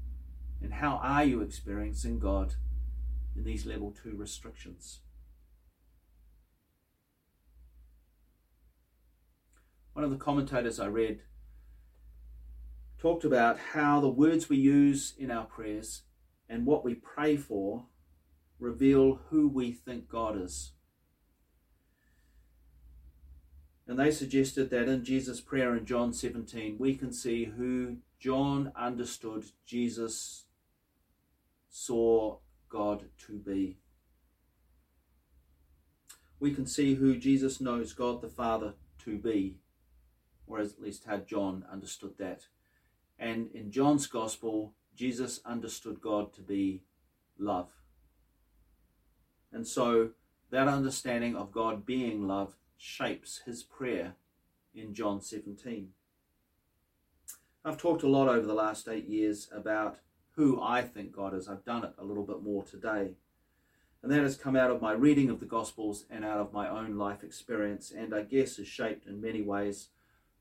And 0.61 0.71
how 0.71 0.97
are 0.97 1.23
you 1.23 1.41
experiencing 1.41 2.19
God 2.19 2.53
in 3.35 3.43
these 3.43 3.65
level 3.65 3.91
two 3.91 4.15
restrictions? 4.15 4.99
One 9.97 10.03
of 10.03 10.11
the 10.11 10.23
commentators 10.23 10.79
I 10.79 10.85
read 10.85 11.21
talked 12.99 13.23
about 13.23 13.57
how 13.73 13.99
the 13.99 14.07
words 14.07 14.47
we 14.47 14.55
use 14.55 15.15
in 15.17 15.31
our 15.31 15.45
prayers 15.45 16.03
and 16.47 16.67
what 16.67 16.85
we 16.85 16.93
pray 16.93 17.35
for 17.35 17.87
reveal 18.59 19.21
who 19.31 19.47
we 19.47 19.71
think 19.71 20.07
God 20.07 20.39
is. 20.39 20.73
And 23.87 23.97
they 23.97 24.11
suggested 24.11 24.69
that 24.69 24.87
in 24.87 25.03
Jesus' 25.03 25.41
prayer 25.41 25.75
in 25.75 25.83
John 25.83 26.13
17, 26.13 26.75
we 26.77 26.93
can 26.93 27.11
see 27.11 27.45
who 27.45 27.97
John 28.19 28.71
understood 28.75 29.45
Jesus 29.65 30.45
saw 31.71 32.37
God 32.69 33.05
to 33.25 33.39
be. 33.39 33.79
We 36.39 36.53
can 36.53 36.67
see 36.67 36.93
who 36.93 37.17
Jesus 37.17 37.59
knows 37.59 37.93
God 37.93 38.21
the 38.21 38.29
Father 38.29 38.75
to 38.99 39.17
be 39.17 39.55
or 40.47 40.59
at 40.59 40.81
least 40.81 41.05
how 41.05 41.17
John 41.17 41.65
understood 41.71 42.17
that. 42.17 42.47
And 43.19 43.49
in 43.53 43.71
John's 43.71 44.07
Gospel, 44.07 44.73
Jesus 44.95 45.41
understood 45.45 46.01
God 46.01 46.33
to 46.33 46.41
be 46.41 46.81
love. 47.37 47.69
And 49.51 49.67
so 49.67 50.11
that 50.49 50.67
understanding 50.67 51.35
of 51.35 51.51
God 51.51 51.85
being 51.85 52.27
love 52.27 52.55
shapes 52.77 53.41
his 53.45 53.63
prayer 53.63 54.13
in 54.73 54.93
John 54.93 55.21
17. 55.21 55.89
I've 57.65 57.77
talked 57.77 58.03
a 58.03 58.07
lot 58.09 58.29
over 58.29 58.45
the 58.45 58.53
last 58.53 58.87
eight 58.87 59.09
years 59.09 59.49
about 59.53 59.97
who 60.35 60.61
I 60.61 60.83
think 60.83 61.11
God 61.11 61.33
is. 61.33 61.49
I've 61.49 61.65
done 61.65 61.83
it 61.83 61.93
a 61.97 62.05
little 62.05 62.23
bit 62.23 62.41
more 62.41 62.63
today. 62.63 63.15
And 64.03 64.11
that 64.11 64.21
has 64.21 64.37
come 64.37 64.55
out 64.55 64.69
of 64.69 64.81
my 64.81 64.93
reading 64.93 65.29
of 65.29 65.39
the 65.39 65.45
Gospels 65.45 66.05
and 66.09 66.23
out 66.23 66.39
of 66.39 66.53
my 66.53 66.69
own 66.69 66.97
life 66.97 67.23
experience, 67.23 67.91
and 67.91 68.13
I 68.13 68.21
guess 68.21 68.59
is 68.59 68.67
shaped 68.67 69.07
in 69.07 69.19
many 69.19 69.41
ways 69.41 69.89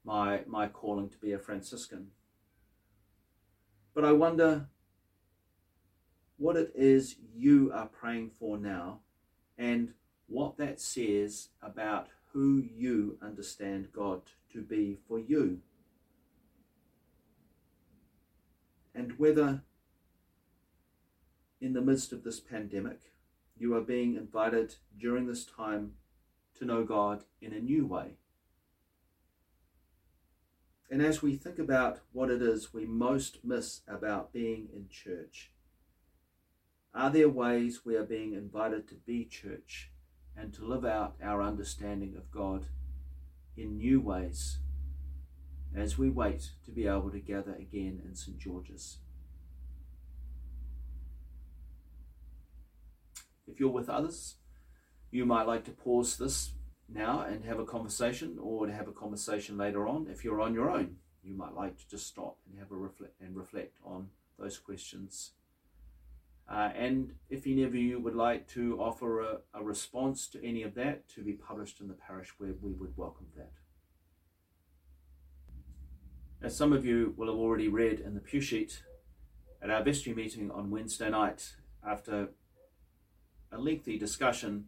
my, 0.07 0.41
my 0.47 0.69
calling 0.69 1.09
to 1.11 1.19
be 1.19 1.33
a 1.33 1.39
Franciscan. 1.39 2.07
But 3.93 4.05
I 4.05 4.13
wonder 4.13 4.69
what 6.39 6.57
it 6.57 6.73
is 6.75 7.17
you 7.35 7.73
are 7.75 7.87
praying 7.87 8.31
for 8.39 8.57
now 8.57 9.01
and 9.59 9.93
what 10.29 10.57
that 10.59 10.81
says 10.81 11.49
about 11.61 12.09
who 12.33 12.59
you 12.59 13.19
understand 13.21 13.89
God 13.93 14.23
to 14.53 14.63
be 14.63 14.99
for 15.09 15.19
you. 15.19 15.61
And 18.95 19.19
whether 19.19 19.63
in 21.61 21.73
the 21.73 21.81
midst 21.81 22.13
of 22.13 22.23
this 22.23 22.39
pandemic 22.39 23.13
you 23.59 23.75
are 23.75 23.81
being 23.81 24.15
invited 24.15 24.77
during 24.99 25.27
this 25.27 25.45
time 25.45 25.93
to 26.59 26.65
know 26.65 26.85
God 26.85 27.25
in 27.41 27.53
a 27.53 27.61
new 27.61 27.87
way. 27.87 28.19
And 30.89 31.03
as 31.03 31.21
we 31.21 31.35
think 31.35 31.59
about 31.59 32.01
what 32.13 32.31
it 32.31 32.41
is 32.41 32.73
we 32.73 32.87
most 32.87 33.39
miss 33.45 33.81
about 33.89 34.33
being 34.33 34.69
in 34.73 34.89
church, 34.89 35.51
are 36.95 37.11
there 37.11 37.29
ways 37.29 37.85
we 37.85 37.97
are 37.97 38.05
being 38.05 38.35
invited 38.35 38.89
to 38.89 38.95
be 38.95 39.25
church 39.25 39.91
and 40.37 40.55
to 40.55 40.65
live 40.65 40.85
out 40.85 41.17
our 41.23 41.43
understanding 41.43 42.15
of 42.17 42.31
God 42.31 42.67
in 43.57 43.79
new 43.79 44.01
ways 44.01 44.59
as 45.75 45.99
we 45.99 46.09
wait 46.09 46.53
to 46.65 46.71
be 46.71 46.87
able 46.87 47.11
to 47.11 47.21
gather 47.21 47.55
again 47.55 48.01
in 48.05 48.15
St. 48.15 48.39
George's? 48.39 48.99
If 53.47 53.61
you're 53.61 53.71
with 53.71 53.89
others, 53.89 54.37
you 55.11 55.27
might 55.27 55.47
like 55.47 55.65
to 55.65 55.71
pause 55.71 56.17
this 56.17 56.51
now 56.89 57.21
and 57.23 57.45
have 57.45 57.59
a 57.59 57.65
conversation 57.65 58.39
or 58.41 58.67
to 58.67 58.73
have 58.73 58.89
a 58.89 58.93
conversation 58.93 59.57
later 59.57 59.87
on. 59.87 60.07
If 60.11 60.25
you're 60.25 60.41
on 60.41 60.55
your 60.55 60.71
own, 60.71 60.97
you 61.23 61.35
might 61.35 61.55
like 61.55 61.77
to 61.79 61.89
just 61.89 62.07
stop 62.07 62.39
and 62.49 62.59
have 62.59 62.71
a 62.71 62.77
reflect 62.77 63.15
and 63.21 63.37
reflect 63.37 63.79
on 63.85 64.09
those 64.39 64.59
questions. 64.59 65.33
Uh, 66.49 66.71
and 66.77 67.13
if 67.29 67.47
any 67.47 67.65
of 67.65 67.75
you 67.75 67.99
would 67.99 68.15
like 68.15 68.47
to 68.47 68.81
offer 68.81 69.21
a, 69.21 69.39
a 69.53 69.65
response 69.65 70.29
to 70.29 70.45
any 70.47 70.63
of 70.63 70.75
that 70.75 71.09
to 71.09 71.23
be 71.25 71.33
published 71.33 71.81
in 71.81 71.89
the 71.89 71.95
parish 71.95 72.33
web, 72.39 72.59
we 72.63 72.73
would 72.73 72.97
welcome 72.97 73.27
that. 73.37 73.53
As 76.41 76.57
some 76.57 76.73
of 76.73 76.85
you 76.85 77.15
will 77.17 77.27
have 77.27 77.37
already 77.37 77.67
read 77.67 77.99
in 77.99 78.15
the 78.15 78.21
pew 78.21 78.41
sheet, 78.41 78.83
at 79.61 79.71
our 79.71 79.83
vestry 79.83 80.15
meeting 80.15 80.51
on 80.51 80.71
Wednesday 80.71 81.11
night, 81.11 81.57
after 81.85 82.29
a 83.51 83.59
lengthy 83.59 83.99
discussion, 83.99 84.67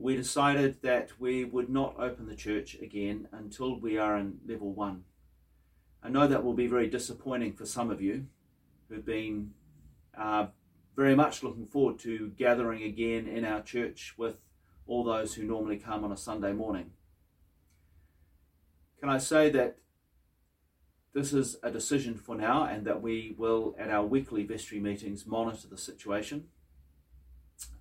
we 0.00 0.16
decided 0.16 0.80
that 0.80 1.10
we 1.18 1.44
would 1.44 1.68
not 1.68 1.94
open 1.98 2.26
the 2.26 2.34
church 2.34 2.74
again 2.80 3.28
until 3.32 3.78
we 3.78 3.98
are 3.98 4.16
in 4.16 4.38
level 4.46 4.72
one. 4.72 5.04
I 6.02 6.08
know 6.08 6.26
that 6.26 6.42
will 6.42 6.54
be 6.54 6.66
very 6.66 6.88
disappointing 6.88 7.52
for 7.52 7.66
some 7.66 7.90
of 7.90 8.00
you 8.00 8.26
who've 8.88 9.04
been 9.04 9.50
uh, 10.18 10.46
very 10.96 11.14
much 11.14 11.42
looking 11.42 11.66
forward 11.66 11.98
to 11.98 12.32
gathering 12.38 12.82
again 12.82 13.28
in 13.28 13.44
our 13.44 13.60
church 13.60 14.14
with 14.16 14.36
all 14.86 15.04
those 15.04 15.34
who 15.34 15.44
normally 15.44 15.76
come 15.76 16.02
on 16.02 16.12
a 16.12 16.16
Sunday 16.16 16.52
morning. 16.52 16.92
Can 19.00 19.10
I 19.10 19.18
say 19.18 19.50
that 19.50 19.76
this 21.12 21.34
is 21.34 21.56
a 21.62 21.70
decision 21.70 22.16
for 22.16 22.34
now 22.36 22.64
and 22.64 22.86
that 22.86 23.02
we 23.02 23.34
will, 23.36 23.76
at 23.78 23.90
our 23.90 24.06
weekly 24.06 24.44
vestry 24.44 24.80
meetings, 24.80 25.26
monitor 25.26 25.68
the 25.68 25.76
situation? 25.76 26.48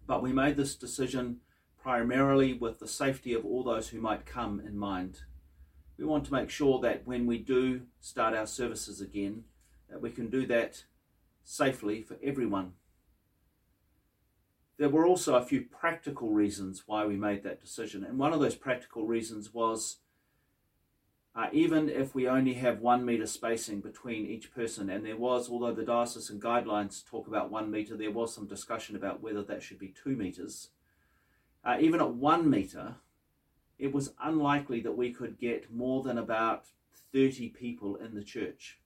But 0.06 0.22
we 0.22 0.34
made 0.34 0.58
this 0.58 0.76
decision 0.76 1.38
primarily 1.82 2.54
with 2.54 2.80
the 2.80 2.88
safety 2.88 3.34
of 3.34 3.46
all 3.46 3.64
those 3.64 3.90
who 3.90 4.02
might 4.02 4.26
come 4.26 4.60
in 4.60 4.78
mind. 4.78 5.22
We 5.98 6.06
want 6.06 6.26
to 6.26 6.34
make 6.34 6.50
sure 6.50 6.80
that 6.82 7.06
when 7.06 7.26
we 7.26 7.38
do 7.38 7.82
start 8.00 8.34
our 8.34 8.48
services 8.48 9.02
again, 9.02 9.44
that 9.90 10.02
we 10.02 10.12
can 10.12 10.30
do 10.30 10.46
that 10.48 10.84
safely 11.44 12.02
for 12.02 12.18
everyone. 12.24 12.74
There 14.78 14.90
were 14.90 15.06
also 15.06 15.36
a 15.36 15.44
few 15.44 15.62
practical 15.62 16.30
reasons 16.30 16.84
why 16.86 17.06
we 17.06 17.18
made 17.18 17.44
that 17.44 17.60
decision, 17.60 18.06
and 18.06 18.18
one 18.18 18.32
of 18.34 18.40
those 18.40 18.56
practical 18.56 19.06
reasons 19.06 19.54
was 19.54 19.98
uh, 21.36 21.48
even 21.54 21.90
if 21.90 22.16
we 22.16 22.28
only 22.28 22.54
have 22.56 22.80
one 22.80 23.06
metre 23.06 23.28
spacing 23.28 23.82
between 23.82 24.26
each 24.26 24.54
person, 24.54 24.90
and 24.90 25.06
there 25.06 25.18
was, 25.18 25.50
although 25.50 25.74
the 25.74 25.84
diocesan 25.84 26.40
guidelines 26.40 27.06
talk 27.06 27.28
about 27.28 27.52
one 27.52 27.70
metre, 27.70 27.96
there 27.96 28.12
was 28.12 28.34
some 28.34 28.48
discussion 28.48 28.96
about 28.96 29.22
whether 29.22 29.44
that 29.44 29.62
should 29.62 29.80
be 29.80 29.94
two 30.04 30.16
metres. 30.16 30.70
Uh, 31.64 31.78
even 31.80 32.00
at 32.00 32.14
one 32.14 32.50
metre, 32.50 32.96
it 33.78 33.94
was 33.94 34.14
unlikely 34.22 34.82
that 34.82 34.98
we 34.98 35.12
could 35.12 35.40
get 35.40 35.72
more 35.74 36.04
than 36.04 36.18
about 36.18 36.66
30 37.14 37.50
people 37.50 37.96
in 37.96 38.14
the 38.16 38.24
church 38.24 38.80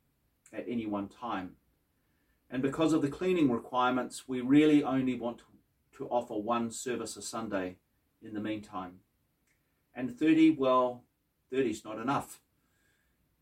at 0.52 0.66
any 0.68 0.86
one 0.86 1.08
time. 1.08 1.56
And 2.50 2.62
because 2.62 2.94
of 2.94 3.02
the 3.02 3.10
cleaning 3.10 3.52
requirements, 3.52 4.28
we 4.28 4.42
really 4.42 4.84
only 4.84 5.16
want 5.16 5.42
to 5.98 6.08
offer 6.08 6.36
one 6.36 6.72
service 6.72 7.18
a 7.18 7.22
Sunday 7.22 7.78
in 8.22 8.34
the 8.34 8.40
meantime. 8.40 9.00
And 9.96 10.18
30, 10.18 10.52
well, 10.52 11.04
30 11.52 11.70
is 11.70 11.86
not 11.86 12.00
enough. 12.00 12.40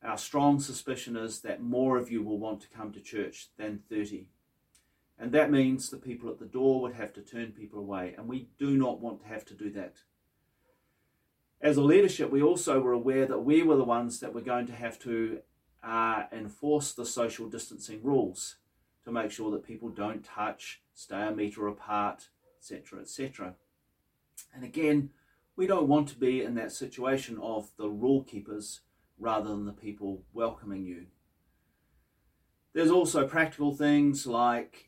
Our 0.04 0.18
strong 0.18 0.60
suspicion 0.60 1.16
is 1.16 1.42
that 1.42 1.62
more 1.62 1.98
of 1.98 2.10
you 2.10 2.24
will 2.24 2.40
want 2.40 2.62
to 2.62 2.70
come 2.70 2.92
to 2.94 3.00
church 3.00 3.50
than 3.58 3.84
30. 3.90 4.28
And 5.22 5.32
that 5.34 5.52
means 5.52 5.88
the 5.88 5.98
people 5.98 6.32
at 6.32 6.40
the 6.40 6.46
door 6.46 6.82
would 6.82 6.96
have 6.96 7.14
to 7.14 7.22
turn 7.22 7.52
people 7.52 7.78
away, 7.78 8.16
and 8.18 8.28
we 8.28 8.48
do 8.58 8.76
not 8.76 9.00
want 9.00 9.22
to 9.22 9.28
have 9.28 9.46
to 9.46 9.54
do 9.54 9.70
that. 9.70 9.98
As 11.62 11.78
a 11.78 11.84
leadership, 11.84 12.32
we 12.32 12.42
also 12.42 12.80
were 12.80 12.92
aware 12.92 13.28
that 13.28 13.46
we 13.46 13.62
were 13.62 13.76
the 13.76 13.84
ones 13.84 14.20
that 14.20 14.34
were 14.34 14.42
going 14.42 14.66
to 14.66 14.74
have 14.74 14.98
to 15.02 15.42
uh, 15.84 16.24
enforce 16.32 16.94
the 16.94 17.06
social 17.06 17.48
distancing 17.48 18.02
rules 18.02 18.56
to 19.04 19.12
make 19.12 19.30
sure 19.30 19.52
that 19.52 19.64
people 19.64 19.90
don't 19.90 20.26
touch, 20.26 20.82
stay 20.96 21.28
a 21.28 21.32
metre 21.32 21.68
apart, 21.68 22.30
etc., 22.58 23.02
etc. 23.02 23.54
And 24.56 24.64
again, 24.64 25.12
we 25.56 25.68
don't 25.68 25.88
want 25.88 26.10
to 26.10 26.18
be 26.18 26.42
in 26.42 26.56
that 26.56 26.72
situation 26.72 27.38
of 27.40 27.70
the 27.78 27.90
rule 27.90 28.24
keepers 28.24 28.82
rather 29.20 29.50
than 29.50 29.66
the 29.66 29.72
people 29.72 30.24
welcoming 30.34 30.84
you. 30.84 31.06
There's 32.74 32.90
also 32.90 33.28
practical 33.28 33.76
things 33.76 34.26
like 34.26 34.88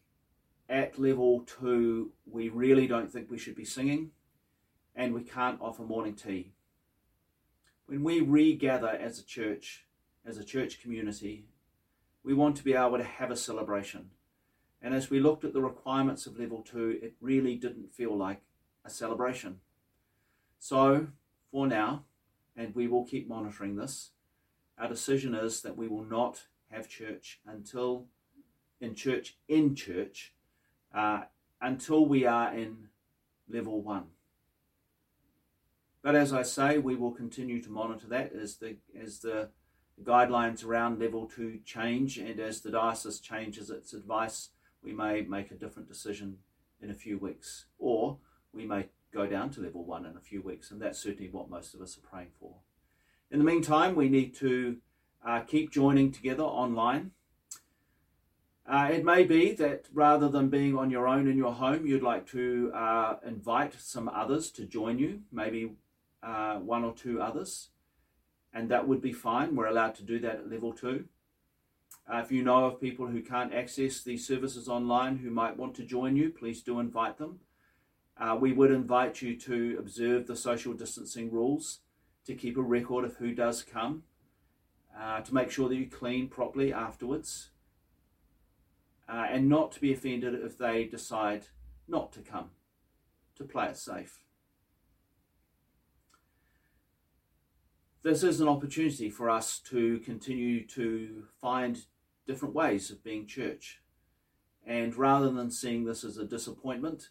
at 0.70 0.98
level 1.00 1.42
two, 1.42 2.12
we 2.26 2.50
really 2.50 2.88
don't 2.88 3.12
think 3.12 3.30
we 3.30 3.38
should 3.38 3.56
be 3.56 3.66
singing 3.66 4.12
and 4.96 5.14
we 5.14 5.24
can't 5.24 5.62
offer 5.62 5.84
morning 5.84 6.16
tea. 6.16 6.54
When 7.86 8.04
we 8.04 8.22
regather 8.22 8.88
as 8.88 9.20
a 9.20 9.26
church, 9.26 9.86
as 10.26 10.38
a 10.38 10.44
church 10.44 10.82
community, 10.82 11.46
we 12.24 12.34
want 12.34 12.56
to 12.58 12.64
be 12.64 12.74
able 12.74 12.98
to 12.98 13.04
have 13.04 13.32
a 13.32 13.36
celebration. 13.36 14.12
And 14.82 14.94
as 14.94 15.10
we 15.10 15.20
looked 15.20 15.44
at 15.44 15.54
the 15.54 15.62
requirements 15.62 16.26
of 16.26 16.40
level 16.40 16.62
two, 16.62 17.00
it 17.02 17.16
really 17.20 17.56
didn't 17.56 17.94
feel 17.94 18.16
like 18.16 18.42
a 18.86 18.90
celebration. 18.90 19.60
So, 20.60 21.08
for 21.52 21.68
now, 21.68 22.06
and 22.56 22.74
we 22.76 22.88
will 22.88 23.06
keep 23.06 23.28
monitoring 23.28 23.76
this, 23.76 24.12
our 24.78 24.88
decision 24.88 25.36
is 25.36 25.62
that 25.62 25.78
we 25.78 25.88
will 25.88 26.04
not 26.04 26.44
have 26.72 26.90
church 26.90 27.40
until 27.46 28.08
in 28.82 28.96
church 28.96 29.38
in 29.48 29.76
church 29.76 30.34
uh, 30.94 31.22
until 31.62 32.06
we 32.06 32.26
are 32.26 32.54
in 32.54 32.90
level 33.50 33.82
one. 33.82 34.06
But 36.02 36.16
as 36.16 36.34
I 36.34 36.42
say, 36.42 36.78
we 36.78 36.96
will 36.96 37.12
continue 37.12 37.62
to 37.62 37.70
monitor 37.70 38.08
that 38.08 38.34
as 38.34 38.58
the 38.58 38.78
as 39.02 39.20
the 39.20 39.50
guidelines 40.04 40.66
around 40.66 41.00
level 41.00 41.28
two 41.28 41.60
change 41.64 42.18
and 42.18 42.40
as 42.40 42.62
the 42.62 42.72
diocese 42.72 43.20
changes 43.20 43.70
its 43.70 43.94
advice, 43.94 44.50
we 44.82 44.92
may 44.92 45.22
make 45.22 45.52
a 45.52 45.56
different 45.56 45.88
decision 45.88 46.38
in 46.82 46.90
a 46.90 46.96
few 46.96 47.18
weeks, 47.18 47.66
or 47.78 48.18
we 48.52 48.66
may 48.66 48.90
go 49.14 49.26
down 49.28 49.50
to 49.52 49.62
level 49.62 49.86
one 49.86 50.06
in 50.06 50.18
a 50.18 50.22
few 50.22 50.42
weeks, 50.42 50.72
and 50.72 50.82
that's 50.82 51.00
certainly 51.00 51.30
what 51.30 51.50
most 51.50 51.74
of 51.74 51.82
us 51.82 51.98
are 51.98 52.10
praying 52.10 52.32
for. 52.40 52.56
In 53.32 53.40
the 53.40 53.46
meantime, 53.46 53.96
we 53.96 54.10
need 54.10 54.36
to 54.36 54.78
uh, 55.26 55.42
keep 55.42 55.72
joining 55.72 56.12
together 56.12 56.44
online. 56.44 57.12
Uh, 58.66 58.90
it 58.92 59.04
may 59.04 59.24
be 59.24 59.52
that 59.54 59.86
rather 59.94 60.30
than 60.30 60.50
being 60.50 60.78
on 60.78 60.90
your 60.90 61.08
own 61.08 61.28
in 61.28 61.38
your 61.38 61.54
home, 61.54 61.86
you'd 61.86 62.02
like 62.02 62.26
to 62.26 62.72
uh, 62.74 63.18
invite 63.26 63.74
some 63.78 64.08
others 64.08 64.50
to 64.52 64.66
join 64.66 64.98
you, 64.98 65.22
maybe 65.32 65.74
uh, 66.22 66.56
one 66.56 66.84
or 66.86 66.94
two 66.94 67.22
others, 67.22 67.70
and 68.54 68.70
that 68.70 68.88
would 68.88 69.02
be 69.02 69.12
fine. 69.12 69.56
We're 69.56 69.68
allowed 69.68 69.96
to 69.96 70.04
do 70.04 70.18
that 70.20 70.36
at 70.36 70.50
level 70.50 70.72
two. 70.72 71.06
Uh, 72.12 72.18
if 72.18 72.32
you 72.32 72.44
know 72.44 72.66
of 72.66 72.80
people 72.80 73.08
who 73.08 73.22
can't 73.22 73.54
access 73.54 74.02
these 74.02 74.26
services 74.26 74.70
online 74.70 75.18
who 75.18 75.30
might 75.30 75.58
want 75.58 75.76
to 75.76 75.84
join 75.84 76.16
you, 76.16 76.30
please 76.30 76.62
do 76.62 76.80
invite 76.80 77.18
them. 77.18 77.40
Uh, 78.18 78.38
we 78.40 78.54
would 78.54 78.72
invite 78.72 79.22
you 79.22 79.36
to 79.36 79.76
observe 79.80 80.28
the 80.28 80.36
social 80.36 80.74
distancing 80.74 81.32
rules 81.32 81.80
to 82.26 82.36
keep 82.36 82.58
a 82.58 82.62
record 82.62 83.04
of 83.04 83.16
who 83.18 83.34
does 83.34 83.64
come, 83.64 84.04
uh, 84.98 85.20
to 85.22 85.34
make 85.34 85.52
sure 85.52 85.68
that 85.68 85.76
you 85.76 85.88
clean 85.88 86.28
properly 86.28 86.72
afterwards, 86.72 87.50
uh, 89.14 89.28
and 89.30 89.48
not 89.48 89.72
to 89.72 89.80
be 89.80 89.94
offended 89.94 90.34
if 90.34 90.58
they 90.58 90.86
decide 90.86 91.46
not 91.88 92.12
to 92.14 92.22
come. 92.22 92.50
to 93.36 93.44
play 93.44 93.66
it 93.66 93.78
safe. 93.78 94.22
This 98.04 98.22
is 98.22 98.42
an 98.42 98.48
opportunity 98.48 99.10
for 99.10 99.28
us 99.28 99.60
to 99.72 100.00
continue 100.00 100.68
to 100.68 101.26
find 101.42 101.86
different 102.28 102.54
ways 102.54 102.92
of 102.92 103.04
being 103.04 103.26
church. 103.26 103.82
And 104.66 104.96
rather 104.96 105.32
than 105.32 105.50
seeing 105.50 105.84
this 105.84 106.04
as 106.04 106.18
a 106.18 106.26
disappointment, 106.26 107.10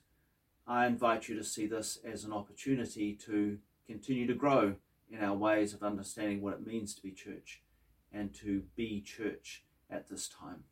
I 0.65 0.87
invite 0.87 1.29
you 1.29 1.35
to 1.37 1.45
see 1.45 1.67
this 1.67 1.99
as 2.05 2.23
an 2.23 2.33
opportunity 2.33 3.15
to 3.27 3.59
continue 3.85 4.29
to 4.29 4.35
grow 4.35 4.77
in 5.11 5.25
our 5.25 5.37
ways 5.37 5.75
of 5.75 5.83
understanding 5.83 6.41
what 6.41 6.55
it 6.55 6.67
means 6.67 6.95
to 6.95 7.03
be 7.03 7.11
church 7.11 7.63
and 8.13 8.33
to 8.35 8.63
be 8.77 9.01
church 9.01 9.65
at 9.91 10.09
this 10.09 10.29
time. 10.29 10.65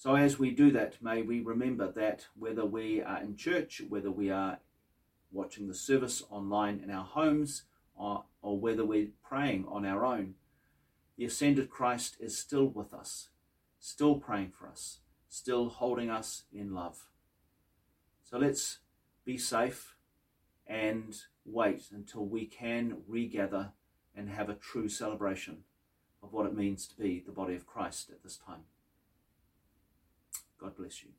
So, 0.00 0.14
as 0.14 0.38
we 0.38 0.50
do 0.50 0.70
that, 0.70 0.94
may 1.02 1.20
we 1.20 1.40
remember 1.40 1.92
that 1.92 2.24
whether 2.34 2.64
we 2.64 3.02
are 3.02 3.20
in 3.20 3.36
church, 3.36 3.82
whether 3.86 4.10
we 4.10 4.30
are 4.30 4.58
watching 5.30 5.68
the 5.68 5.74
service 5.74 6.22
online 6.30 6.80
in 6.82 6.90
our 6.90 7.04
homes, 7.04 7.64
or, 7.94 8.24
or 8.40 8.58
whether 8.58 8.82
we're 8.82 9.10
praying 9.22 9.66
on 9.68 9.84
our 9.84 10.06
own, 10.06 10.36
the 11.18 11.26
ascended 11.26 11.68
Christ 11.68 12.16
is 12.18 12.38
still 12.38 12.64
with 12.64 12.94
us, 12.94 13.28
still 13.78 14.14
praying 14.14 14.52
for 14.58 14.68
us, 14.68 15.00
still 15.28 15.68
holding 15.68 16.08
us 16.08 16.44
in 16.50 16.72
love. 16.72 17.10
So 18.24 18.38
let's 18.38 18.78
be 19.26 19.36
safe 19.36 19.96
and 20.66 21.14
wait 21.44 21.90
until 21.92 22.24
we 22.24 22.46
can 22.46 23.02
regather 23.06 23.72
and 24.16 24.30
have 24.30 24.48
a 24.48 24.54
true 24.54 24.88
celebration 24.88 25.64
of 26.22 26.32
what 26.32 26.46
it 26.46 26.56
means 26.56 26.86
to 26.86 26.96
be 26.96 27.22
the 27.26 27.32
body 27.32 27.54
of 27.54 27.66
Christ 27.66 28.08
at 28.08 28.22
this 28.22 28.38
time. 28.38 28.64
God 30.60 30.76
bless 30.76 31.02
you. 31.02 31.10